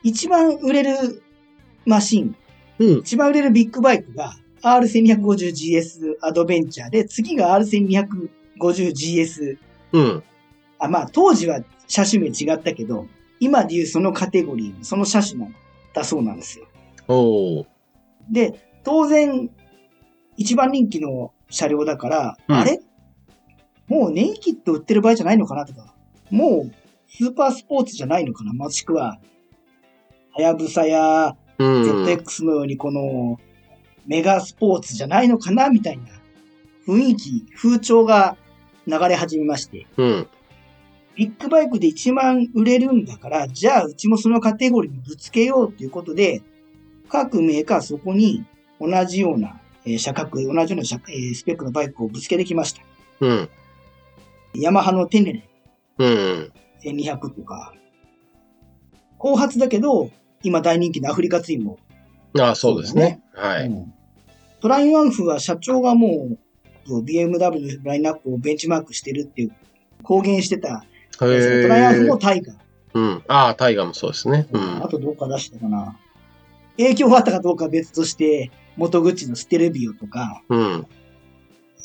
[0.03, 1.23] 一番売れる
[1.85, 2.35] マシン、
[2.79, 2.99] うん。
[2.99, 9.57] 一番売れるビッグバイクが R1250GS アドベンチャーで、次が R1250GS。
[9.93, 10.23] うん。
[10.79, 13.07] あ、まあ当時は車種名違ったけど、
[13.39, 15.55] 今でいうそのカテゴリー、その車種なん
[15.93, 16.65] だそうなんですよ。
[17.07, 17.65] おー。
[18.29, 19.49] で、当然、
[20.37, 22.81] 一番人気の車両だから、うんあれ？
[23.87, 25.93] もうネイキッド売ってる場合じゃないのかなとか、
[26.31, 26.71] もう
[27.07, 29.19] スーパースポーツじゃないのかなもしくは、
[30.33, 32.05] はやぶさやうん。
[32.05, 33.39] ZX のようにこの
[34.05, 36.03] メガスポーツじゃないのかなみたいな
[36.87, 38.37] 雰囲気、風潮が
[38.87, 40.27] 流れ始めまして、うん。
[41.15, 46.41] ビッグバイクで1万売れるんだから、じゃあうちもそのカテゴリーにぶつけようということで、
[47.09, 48.45] 各メーカーそこに
[48.79, 52.81] 同じような、えー車格、同じような車、えースペックのバイクをぶつけてきました。
[53.21, 53.49] うん。
[54.55, 55.49] ヤマハのテネレ
[55.97, 56.51] うん。
[56.83, 57.73] 1200とか、
[59.17, 60.11] 後発だけど、
[60.43, 61.79] 今大人気のアフリカツインも
[62.39, 63.21] ああ、そうですね。
[63.33, 63.67] はい。
[63.67, 63.93] うん
[64.61, 66.29] トライアンフは社長がも
[66.87, 69.51] う BMW のラインナップをベンチマークしてるっていう
[70.01, 70.83] 公言してた。
[70.83, 71.27] へト
[71.67, 72.17] ライアンフもえ。
[72.17, 72.55] タイガー。
[72.95, 73.23] うん。
[73.27, 74.47] ああ、タイガーもそうですね。
[74.51, 74.87] うんあ。
[74.87, 75.95] とどうか出したかな。
[76.77, 80.87] 影響があったかどうかは別として、元口のステレビオとか、うん。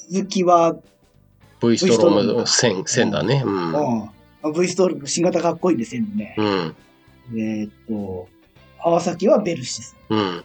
[0.08, 0.76] 鈴木は、
[1.60, 3.42] V ストロームム線、線だね。
[3.44, 3.72] うん。
[4.42, 6.34] うん、V ストールの新型かっこいいですよね。
[6.38, 6.76] うん。
[7.38, 8.28] えーっと、
[8.82, 9.96] カワサキはヴェルシス。
[10.08, 10.44] うん。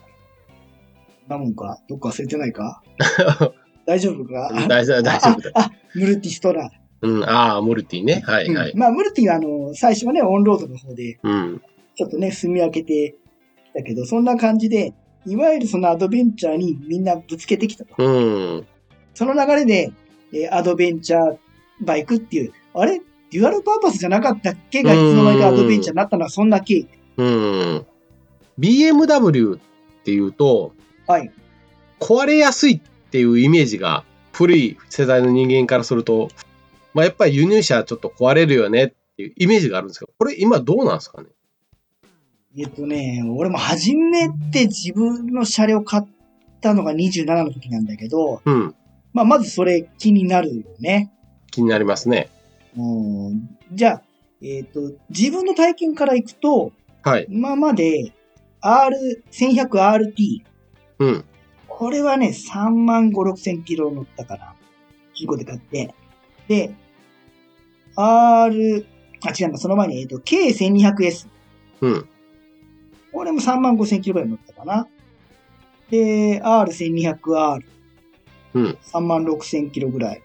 [1.27, 1.79] なもんか？
[1.89, 2.81] どっか忘れてないか？
[3.85, 4.51] 大丈夫か？
[4.67, 5.51] 大丈夫、大丈夫だ。
[5.55, 6.69] あ、ムルティストラ
[7.01, 7.23] うん。
[7.23, 8.21] ああ、モルティね。
[8.25, 8.79] はい、はいうん。
[8.79, 11.61] まあ、ムルティはあの、最初はね、オンロードの方で、うん。
[11.95, 13.15] ちょっとね、住み分けて
[13.71, 14.93] きたけど、そんな感じで、
[15.25, 17.95] いわゆるそのアドベンチャーにみんなぶつけてきたと。
[17.97, 18.67] うん。
[19.13, 19.91] その流れで、
[20.33, 21.37] えーアドベンチャー
[21.81, 23.01] バイクっていう、あれ？
[23.31, 24.83] デュアルパーパスじゃなかったっけ？
[24.83, 26.87] がいつの間にかアドベンチャーになったのはそんな経緯。
[27.17, 27.85] うん。
[28.59, 29.59] BMW っ
[30.03, 30.73] ていうと、
[31.07, 31.31] はい。
[31.99, 36.29] 壊れやすいっていうイメージが古い世代の人間からすると、
[36.93, 41.29] まあ、やっぱり輸入車はちょっと壊れるよねっていうイメージがあるんですけど、これ今どうなんですかね？
[42.57, 46.03] えっとね、俺も初めて自分の車両買っ
[46.61, 48.75] たのが27の時なんだけど、うん。
[49.13, 51.11] まあ、まずそれ気になるよね。
[51.51, 52.29] 気になりますね。
[52.77, 53.49] うん。
[53.73, 54.01] じゃあ、
[54.41, 56.71] えっ、と、自分の体験からいくと、
[57.03, 57.27] はい。
[57.29, 58.13] 今まで
[58.65, 60.41] R1100RT、
[60.97, 61.25] うん。
[61.67, 64.55] これはね、3万5、6千キロ乗ったかな。
[65.13, 65.93] 中古で買って。
[66.47, 66.73] で、
[67.95, 68.85] R、
[69.23, 71.27] あ、違うな、その前に、えっ、と、K1200S。
[71.81, 72.09] うん。
[73.11, 74.87] これも3万5千キロぐらい乗ったかな。
[75.91, 77.63] で、R1200R。
[78.55, 78.77] うん。
[78.81, 80.23] 3万6千キロぐらい。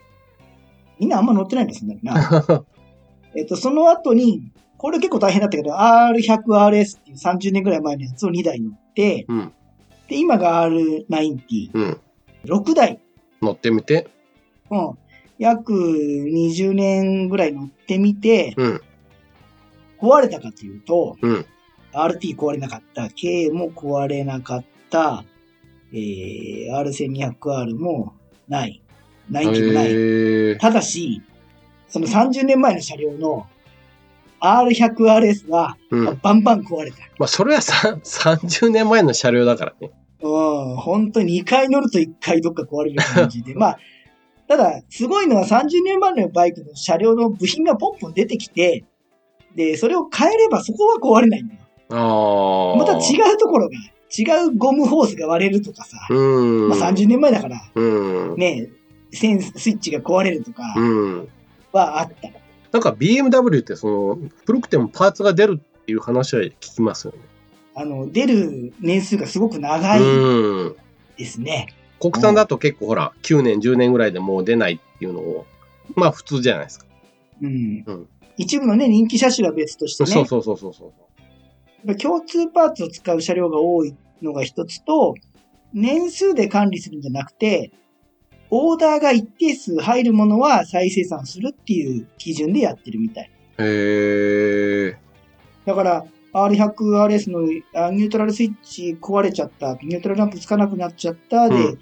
[0.98, 1.98] みんなあんま乗ってないんですね。
[2.02, 2.64] な。
[3.36, 4.50] えっと、その後に、
[4.80, 9.52] これ結構大変だったけど、R100RS っていう30年ぐらい前のやつを2台乗って、うん。
[10.08, 11.70] で、今が R90。
[11.74, 12.00] うん。
[12.46, 12.98] 6台。
[13.42, 14.08] 乗ってみて。
[14.70, 14.98] うん。
[15.38, 18.80] 約20年ぐらい乗ってみて、うん。
[20.00, 21.46] 壊れたかというと、うん。
[21.92, 25.26] RT 壊れなかった、K も壊れなかった、
[25.92, 28.14] えー、R1200R も
[28.48, 28.82] ない。
[29.30, 30.58] 90もない。
[30.58, 31.20] ただし、
[31.90, 33.46] その30年前の車両の
[34.40, 36.18] R100RS は、うん。
[36.22, 36.98] バンバン壊れた。
[37.18, 39.90] まあ、それはさ30年前の車両だからね。
[40.22, 43.54] うん、本当に2回乗ると1回どっか壊れる感じで。
[43.56, 43.78] まあ、
[44.48, 48.84] ただ、すごいのは30年前のバイクの車両の部品がポンポン出てきて、
[49.54, 51.60] で、それを変えればそこは壊れないんだよ。
[51.90, 52.78] ああ。
[52.78, 53.74] また違うところが、
[54.16, 56.68] 違うゴムホースが割れるとかさ、うん。
[56.68, 58.36] まあ30年前だから、うん。
[58.36, 58.68] ね、
[59.12, 61.28] センススイッチが壊れるとかうん。
[61.72, 62.28] はあった。
[62.72, 67.18] なんか BMW ってその、古くてもパーツが出るっていう話は聞きますよね。
[67.74, 70.76] あの、出る年数がすごく長いうん。
[71.16, 71.68] ですね。
[72.00, 75.46] 国産だと結構ほら、9年、10年ぐらいでもう出ないっていうのを、
[75.94, 76.86] まあ普通じゃないですか。
[77.42, 77.84] うん。
[77.86, 78.08] うん
[78.40, 80.92] 一部のね、人気車種は別としてね、そうそうそうそうそう。
[81.86, 85.14] やっぱ共通パーツを使う車両が多いのが一つと、
[85.74, 87.70] 年数で管理するんじゃなくて、
[88.50, 93.30] オーダーが一定数入るものは再生産するっていう基準でやってるみたい。
[93.58, 94.96] へえ。
[95.64, 97.40] だから、R100RS の
[97.74, 101.78] あニュートラルスイッチ壊れちゃった、ニュートラルランプつかなくなっちゃったで、うん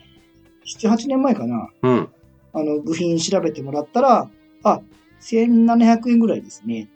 [0.77, 2.09] 7、8年前かな、うん。
[2.53, 4.31] あの、部品調べてもらったら、
[4.65, 4.81] あ、
[5.23, 6.89] 1700円ぐらいですね。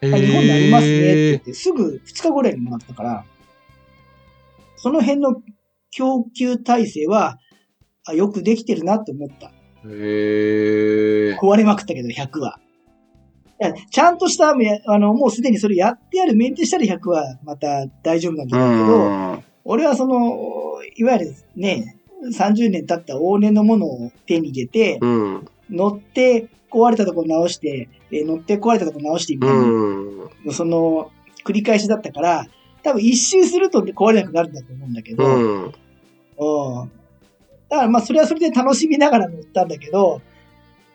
[0.00, 1.44] 日本にありますねって言っえ。
[1.44, 3.24] て、すぐ2日後ぐらいにもらったから、
[4.76, 5.40] その辺の
[5.92, 7.38] 供給体制は、
[8.04, 9.46] あよくできてるなって思った。
[9.48, 9.50] へ
[9.84, 11.36] え。
[11.40, 12.58] 壊れまくったけど、100は。
[13.90, 14.50] ちゃんとした、
[14.86, 19.44] あの、もうすでにそれやってあるメンテしたら100はまた大丈夫なんだけど、ん。
[19.64, 25.48] 俺はその、いわゆるね、30年経った往年のものを手に入れて、うん。
[25.70, 30.52] 乗って壊れたところ直して、えー乗って壊れたところ直してみたいな、うん。
[30.52, 31.10] その、
[31.44, 32.46] 繰り返しだったから、
[32.82, 35.66] 多分一周すると壊れなくなるんだと思うんだけど、う
[36.86, 36.92] ん。
[37.72, 37.78] うん。
[37.78, 40.20] だからまあそれはそれで楽しみながら乗ったんだけど、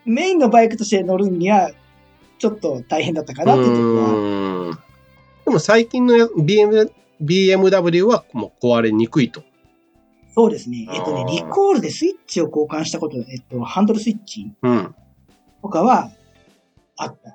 [0.04, 1.70] メインのバイクとして乗るには、
[2.38, 4.10] ちょっと大変だったかなっていうところは。
[4.10, 4.78] うん
[5.44, 9.42] でも最近のや BM BMW はもう壊れにくいと。
[10.34, 10.86] そうですね。
[10.92, 14.94] えっとねリコールでスイッチを交換したこと、えっと、ハンドルスイッチうん。
[15.62, 16.10] とかは
[16.98, 17.34] あった。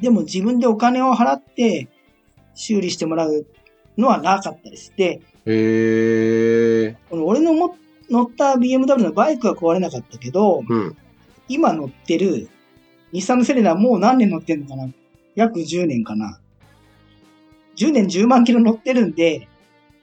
[0.00, 1.88] でも自分でお金を払って
[2.54, 3.46] 修理してもらう
[3.96, 4.92] のはなかったです。
[4.96, 6.96] で、へえ。
[7.08, 7.76] この俺のも
[8.12, 10.96] 乗った BMW のバイクは壊れなかったけど、うん。
[11.48, 12.48] 今乗ってる
[13.12, 14.88] 日産のセレナはもう何年乗ってんのかな？
[15.34, 16.38] 約10年かな
[17.76, 19.48] ?10 年10万キロ乗ってるんで、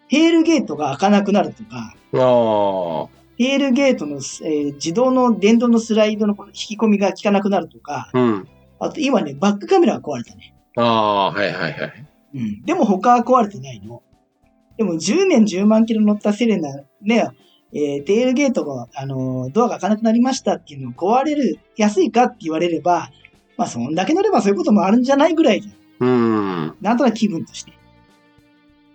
[0.10, 3.20] テールゲートが開かなくなるとか、ああ。
[3.38, 8.48] テールゲートの、えー自動の電動のスライドのこの引き込みが効かなくなるとか、うん。
[8.80, 10.56] あと今ね、バックカメラが壊れたね。
[10.78, 12.06] ああ、はいはいはい。
[12.36, 12.62] うん。
[12.64, 14.04] でも他は壊れてないの。
[14.78, 16.70] でも10年10万キロ乗ったセレナ、
[17.02, 17.28] ね、
[17.74, 23.12] えーテールゲートが、あのードアが開かなくなりましたっていうのを壊れる、やすいかって言われれば、
[23.58, 25.62] まあそんだけ乗ればそういうこともあるんじゃないぐらい。
[26.00, 26.76] うん。
[26.82, 27.74] なんとなく気分として。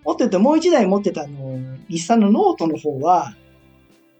[0.03, 3.35] もっと言うともう一台持ってたあの、日産のノートの方は、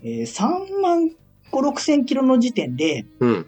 [0.03, 1.11] えー3万5、
[1.51, 3.45] 6千キロの時点で、うん。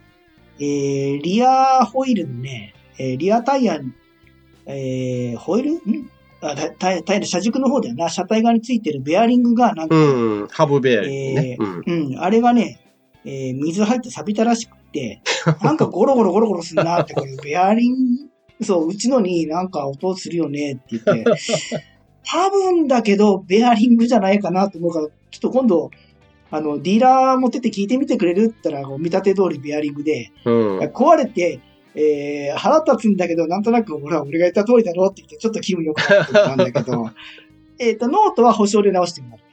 [0.59, 3.93] えーリアホイールのね、えーリアタイヤに、
[4.65, 5.71] えーホイール？
[5.75, 6.11] ん？
[6.41, 8.09] あタタイヤタイ車軸の方だよな。
[8.09, 9.99] 車体側についてるベアリングが、なんか、う
[10.43, 10.47] ん。
[10.49, 11.49] ハブベアリングね。
[11.51, 11.83] えうん。
[11.85, 12.79] うん、あれがね、
[13.25, 15.21] えー水入って錆びたらしくって、
[15.61, 17.93] なんかゴロゴロゴロゴロするなって、これ、ベアリン
[18.59, 21.25] グ、そう、うちのになんか音するよねって言って、
[22.23, 25.91] 多分だけど、ベアリングじゃないかなと思うから、ちょっと今度、
[26.49, 30.79] あの、ディーラー持ってって聞いてみてくれるって言ったら、見立て通りベアリングで、うん。
[30.79, 31.59] 壊れて、
[31.99, 37.09] えー、腹立つんだけど、なんとなく、ほら、俺が言った通りだろって言って、ちょっと気分良くなったんだけど、
[37.79, 39.45] えっと、ノートは保証で直してもらった。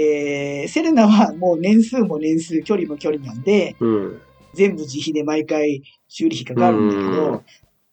[0.00, 4.20] えー、セレナはもう年数も年数、距離も距離なんで、うん。
[4.54, 7.42] 全部自費で毎回修理費かかるんだけうんど、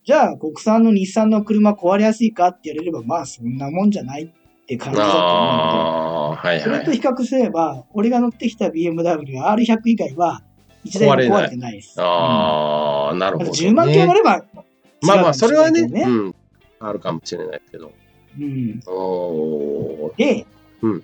[0.05, 6.79] じゃあ国産の日産の車壊れやすいかって言われれば、まあそんなもんじゃないって感じだと思うんだああー、はいけど、そはい。
[6.79, 10.43] れと比較すれば、俺が乗ってきた BMW は R100 以外は、
[10.83, 11.95] 一台も壊れてないです。
[12.01, 13.69] ああ、なるうんほど、ね。
[13.69, 14.43] 10万キロ乗れば、
[15.01, 16.35] まあまあ、それはね、違うん。
[16.79, 17.91] あるかもしれないけど。
[18.39, 18.81] うん。
[18.87, 20.45] おーで、
[20.81, 21.03] うん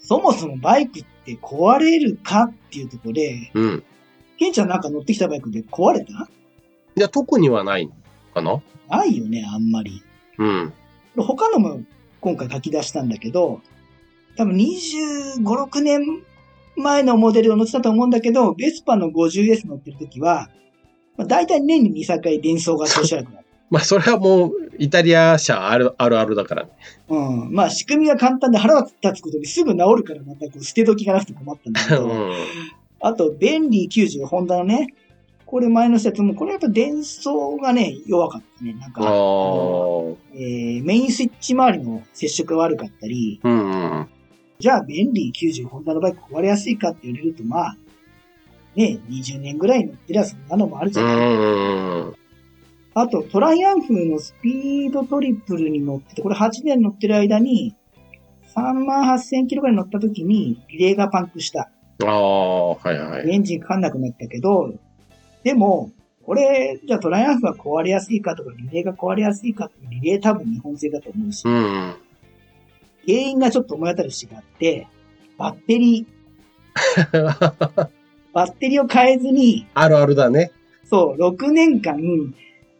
[0.00, 3.84] そもそもバイクって壊れるかっていうところで、うん。
[4.38, 6.28] ケンちゃんなんか乗ってきたバイクで壊れた？
[6.96, 7.90] いや、特にはない
[8.32, 8.62] かな？
[8.88, 10.02] ないよね、あんまり。
[10.38, 10.72] うん。
[11.16, 11.80] 他のも
[12.20, 13.60] 今回書き出したんだけど、
[14.36, 16.22] 多分25、6年
[16.78, 20.48] 前のモデルを乗ってたと思うんだけど、ベスパの 50S 乗ってる時は、
[21.16, 23.46] まあ、大体年に2、3回電装が調子悪くなる。
[23.70, 26.70] まあ、それはもう、イタリア車あるあるあるだからね。
[27.08, 27.52] うん。
[27.52, 32.32] まあ仕組みが簡単で腹が立つことにすぐ治るからまたこう捨て時がなくて困ったんだけうど、 ん。
[33.00, 34.94] あと、便利90、ホンダのね、
[35.44, 38.74] これ前の説も、これやっぱ電装がね、弱かったね。
[38.74, 39.02] なんか。
[39.02, 44.06] えーメインスイッチ周りの接触が悪かったり、うんうん。
[44.58, 47.76] じゃあ便利90、ホンダのバイク壊れやすいかって言われると、まあ、
[48.74, 51.34] ね、20年ぐらい乗ってりゃそんなのもあるじうゃない。
[51.34, 52.14] ん。
[52.94, 57.76] あと、トライアンフのスピードトリプルに乗ってて、これ8年乗ってる間に、
[58.56, 61.70] 3万8000キロぐらい乗った時に、リレーがパンクした。
[62.04, 63.30] ああ、はいはい。
[63.30, 64.74] エンジンかかんなくなったけど、
[65.44, 65.92] でも、
[66.24, 71.94] これ、じゃあトライアンフが壊れやすいかとか、リレーが壊れやすいかとか、リレー多分日本製だと思うし、うん。
[73.08, 74.86] 原因がちょっと思い当たる節があって、
[75.38, 77.12] バッテリー、
[78.34, 80.52] バッテリーを変えずに、あるあるだね。
[80.84, 81.96] そう、6年間、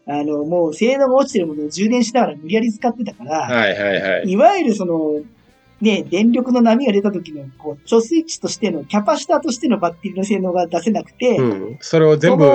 [0.05, 4.29] あの、もう性能が落ちてるものを充電しながら無理やり使ってたから、はいはいはい。
[4.29, 5.21] いわゆるその、
[5.81, 11.77] ね、電力の波が出た時の、こう、貯水池としての、キャパシターとしてのバッテリーの性能が出せなくて、うん。
[11.79, 12.45] それを全部、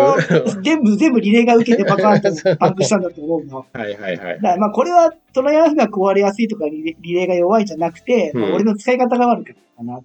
[0.62, 3.66] 全部、全部リレーが受けてバカーンとパンクしたんだと思うの。
[3.74, 4.24] いはいはいだ。
[4.26, 10.00] からまあこれはトライアンフが壊れやすいとかリレリレーが弱いじゃなくて、俺の使い方が悪かったかな。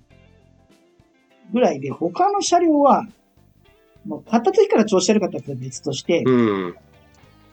[1.51, 3.05] ぐらいで、他の車両は、
[4.05, 6.31] もう買った時から調子悪かったって別として、う
[6.69, 6.75] ん。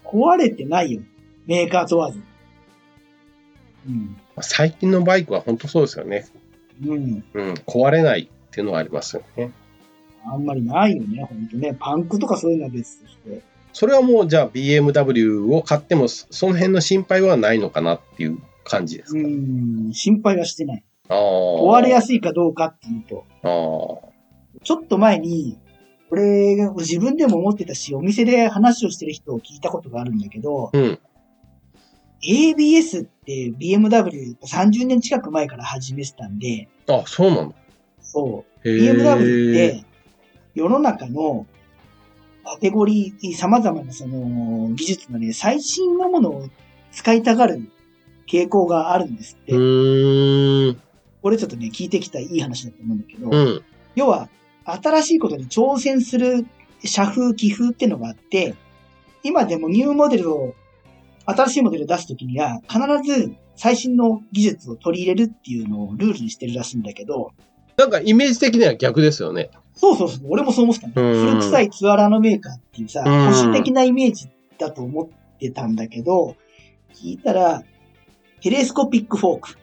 [0.05, 1.01] 壊れてないよ。
[1.47, 2.20] メーカー問わず。
[3.88, 4.16] うん。
[4.43, 6.26] 最近のバイクは本当そうですよね。
[6.84, 7.24] うん。
[7.34, 7.55] うん。
[7.66, 9.53] 壊れないっていうのはありますよね。
[10.26, 11.76] あんまりないよね、ほんとね。
[11.78, 13.43] パンクとかそういうのは別として。
[13.72, 19.28] それはもうじゃあ BMW を買ってもそその辺の心配はないのかなっていう感じですうか。
[19.28, 20.84] ん、心配はしてない。
[21.09, 21.16] ああ。
[21.16, 24.62] 壊れやすいかどうかっていうと、ああ。
[24.64, 25.59] ちょっと前に、
[26.11, 30.99] 俺が自分でも思ってたし、お店で話をしてる人を聞いたことがあるんだけど、うん。
[32.22, 37.54] ABS って BMW30 年近く前から始めてたんで、あ、そうなんだ。
[38.00, 39.70] そう、へ BMW っえ。
[39.80, 39.84] て
[40.54, 41.46] 世の中の
[42.44, 46.48] カテゴリー、様々なその技術のね、最新のものを
[46.92, 47.68] 使いたがる
[48.26, 49.52] 傾向があるんですって。
[49.52, 53.62] これちょっとね、聞いてきたいい話だと思うんだけど、うん。
[53.96, 54.28] 要は、
[54.64, 56.46] 新しいことに挑戦する
[56.84, 58.54] 社風、気風ってのがあって、
[59.24, 60.54] 今でもニューモデルを、
[61.27, 67.33] 新しいモデルを出すときには、必ず最新の技術を取り入れるっていうのをルールにしてるらしいんだけど、
[67.77, 69.51] なんかイメージ的には逆ですよね。
[69.74, 71.12] そうそうそう、俺もそう思ってたの。
[71.12, 76.37] うん古臭いツアラのメーカーっていうさ、うん保守的なイメージだと思ってたんだけど、
[76.95, 77.62] 聞いたら、
[78.41, 79.59] テレスコピックフォーク。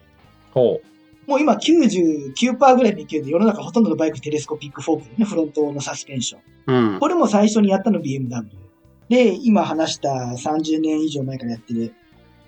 [0.52, 0.80] ほ
[1.26, 6.40] もう今99%ぐらいの勢いで世の中ほとんどのバイクテレスコピックフォークね、フロントのサスペンション。
[6.66, 6.92] う。
[6.92, 7.00] うん。
[7.00, 8.63] これも最初にやったの BMW。
[9.08, 11.94] で、今話した30年以上前からやってる。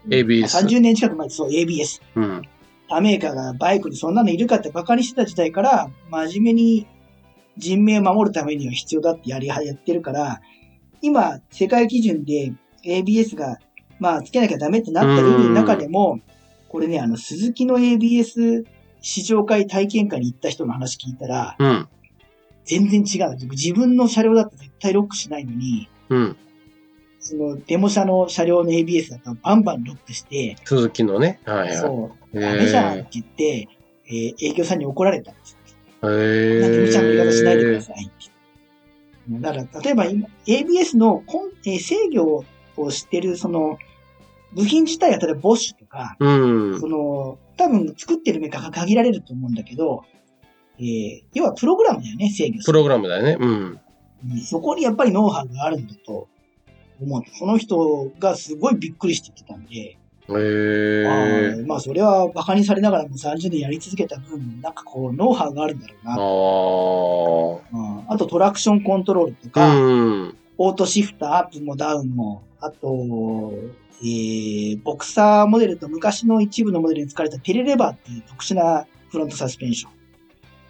[0.09, 0.45] ABS。
[0.45, 2.01] 30年近く前、そう、ABS。
[2.15, 2.43] うん。
[2.89, 6.87] 他メーカーがバイクにそんなのいるかって馬鹿にしてた時代から、真面目に
[7.57, 10.41] 人命を守るためには必要だってやり、やってるから、
[11.03, 12.53] 今、世界基準で
[12.85, 13.59] ABS が、
[13.99, 16.21] まあ、つけなきゃダメってなったルールの中でも、
[16.69, 18.65] これね、あの、鈴木の ABS
[19.01, 21.89] 試乗会体験会に行った人の話聞いたら、うん。
[22.65, 23.37] 全然違う。
[23.51, 26.37] 自分の車両だと絶対ロックしないのに、うん。
[27.27, 31.41] その、デモ車の車両の ABS だとバンバンロックして、鈴木のね。
[31.45, 31.77] はいはい。
[31.77, 33.69] そう、へダメじゃんっえて言って、
[34.09, 35.57] えー営業さんに怒られたんです。
[36.03, 37.81] へなんで無茶な言い方しないでくだえ。
[37.81, 38.31] さいって。
[39.41, 42.45] だから、例えば今、ABS のコン、えー制御
[42.77, 43.79] をしてる、その、
[44.55, 46.29] 部品自体は例えばボッシュとか、う
[46.77, 46.87] んそ。
[46.87, 50.05] の、多分作ってるメーカーが限られると思うんだけど、
[50.79, 52.65] えー要はプログラムだよね、制御する。
[52.67, 53.37] プログラムだよね。
[53.41, 53.51] うん。
[53.51, 53.55] う
[54.35, 56.27] んそこにやっぱりノウハウがあるんだと
[57.01, 57.23] 思う。
[57.39, 60.33] その人がすごいびっくりしてたんで、え。
[60.33, 67.77] ーまあそれは馬鹿にされながらも30年やり続けた分、なんかこう、ノウハウがあるんだろうああ。
[67.77, 67.91] な。
[67.91, 70.37] うんあとトラクションコントロールとか、うん。
[70.59, 73.53] オートシフターアップもダウンも、あと、
[74.03, 79.93] えー、ボクサーモデルと昔の一部のモデルに使われたテレレバーっていう特殊なフロントサスペンション。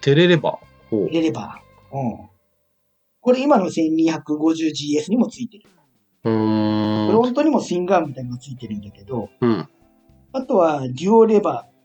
[0.01, 1.07] テレレバー？
[1.07, 1.97] テレレバー。
[1.97, 2.29] うん。
[3.19, 5.65] これ今の 1250GS にもついてる。
[6.23, 9.67] フロントにもスイングアームみたいなのがついてるんだけど、うん。
[10.33, 11.77] あとはデュオレバー。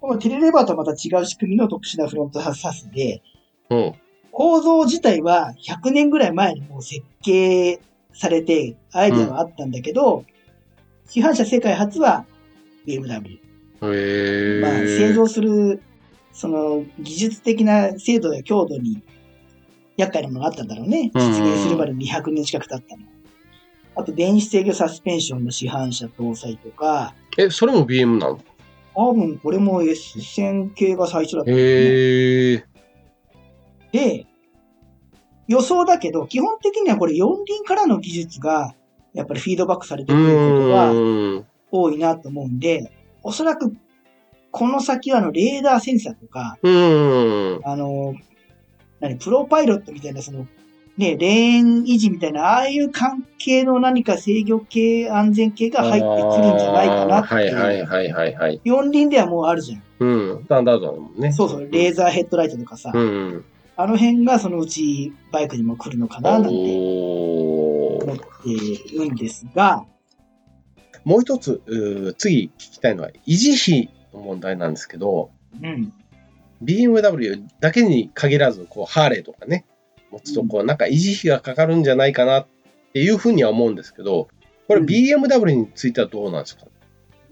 [0.00, 3.22] このテレレバーとはまた違う仕組みの特殊なフロントサスで、
[3.70, 3.94] うん。
[4.30, 7.80] 構造自体は100年ぐらい前にもう設計
[8.12, 10.24] されて、アイデアはあったんだけど、
[11.06, 12.24] 市販車世界初は
[12.86, 13.38] BMW。
[13.80, 15.82] まあ、製造する、
[16.32, 19.02] その、技術的な精度や強度に、
[19.98, 21.10] 厄介なものがあったんだろうね。
[21.12, 23.02] うん実現するまで200年近く経ったの。
[23.96, 28.40] あと、電子制御サスペンションの市販車搭載とか、え、それも BM なの？
[28.94, 31.56] 多分これも S 線系が最初だった、ね。
[31.58, 32.64] へえ。
[33.92, 34.26] で、
[35.48, 38.74] 予想だけど、基本的にはこれ四輪からの技術が、
[39.14, 41.46] やっぱりフィードバックされてうくることがーん。
[41.70, 42.92] 多いなと思うんで、
[43.22, 43.74] おそらく、
[44.50, 46.56] この先はあの、レーダーセンサーとか。
[46.62, 48.14] あの、
[49.00, 50.46] 何、プロパイロットみたいな、その、
[50.96, 57.86] ね、レーン維持みたいな、ああいう関係の何か制御系、安全系が入ってくるんじゃないかなってあーはいはいいう。
[57.86, 58.60] はいはいはい。
[58.64, 59.82] 四輪ではもうあるじゃん。
[60.00, 60.42] うん。
[60.44, 61.32] スタンダードだもんね。
[61.32, 63.44] そうそう、レーザーヘッドライトとかさ、うん。
[63.76, 69.84] あの辺がそのうちバイクにも来るのかな、なんて思っているんですが、
[71.04, 75.30] もう一つ、うー次聞きたいのは、維持費の問題なんですけど、
[75.62, 75.92] うん。
[76.62, 79.64] BMW だけに限らず、こう、ハーレーとかね、
[80.10, 82.46] 持つと、こう、なんか維持費がかかるんじゃないかなっ
[82.92, 84.28] ていうふうには思うんですけど、
[84.66, 86.66] これうん BMW についてはどうなんですか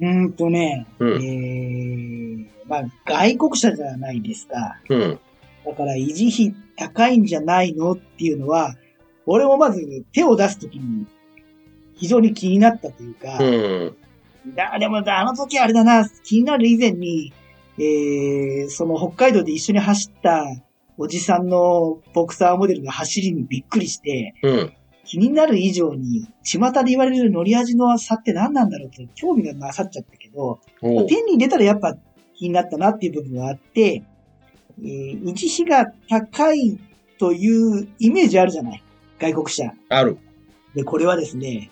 [0.01, 4.81] うーんとね、うんえー、まあ、外国車じゃないですか。
[4.89, 5.19] うん。
[5.65, 8.75] だから維持費高いんじゃないのっていうのは、
[9.27, 9.81] 俺もまず
[10.13, 11.07] 手を出すときに
[11.95, 13.97] 非常に気になったというか、うん。
[14.55, 17.33] だでもあの時あれだな、気になる以前に、
[17.79, 20.45] えー、その北海道で一緒に走った
[20.99, 24.73] おじさんのボクサーモデルの走りにびっくりして、うん。
[25.05, 31.97] 気になる以上に、巷で言われる乗り味の差って何なんだろうって興味がなさっちゃったけど、手に入れたらやっぱ
[32.35, 34.03] 気になったなっていう部分があって、
[34.81, 36.81] えー維持費が高い
[37.19, 38.83] というイメージあるじゃない？
[39.21, 39.73] 外国車。
[39.89, 40.19] ある。
[40.75, 41.71] で、これはですね、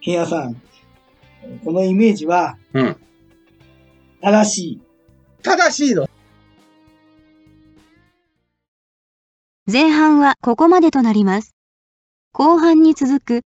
[0.00, 0.60] 平野さん、
[1.64, 2.96] このイメージは、うん
[4.20, 4.80] 正しい。
[5.44, 6.08] 正しいの
[9.70, 11.54] 前半はここまでとなります。
[12.32, 13.44] 後半に続く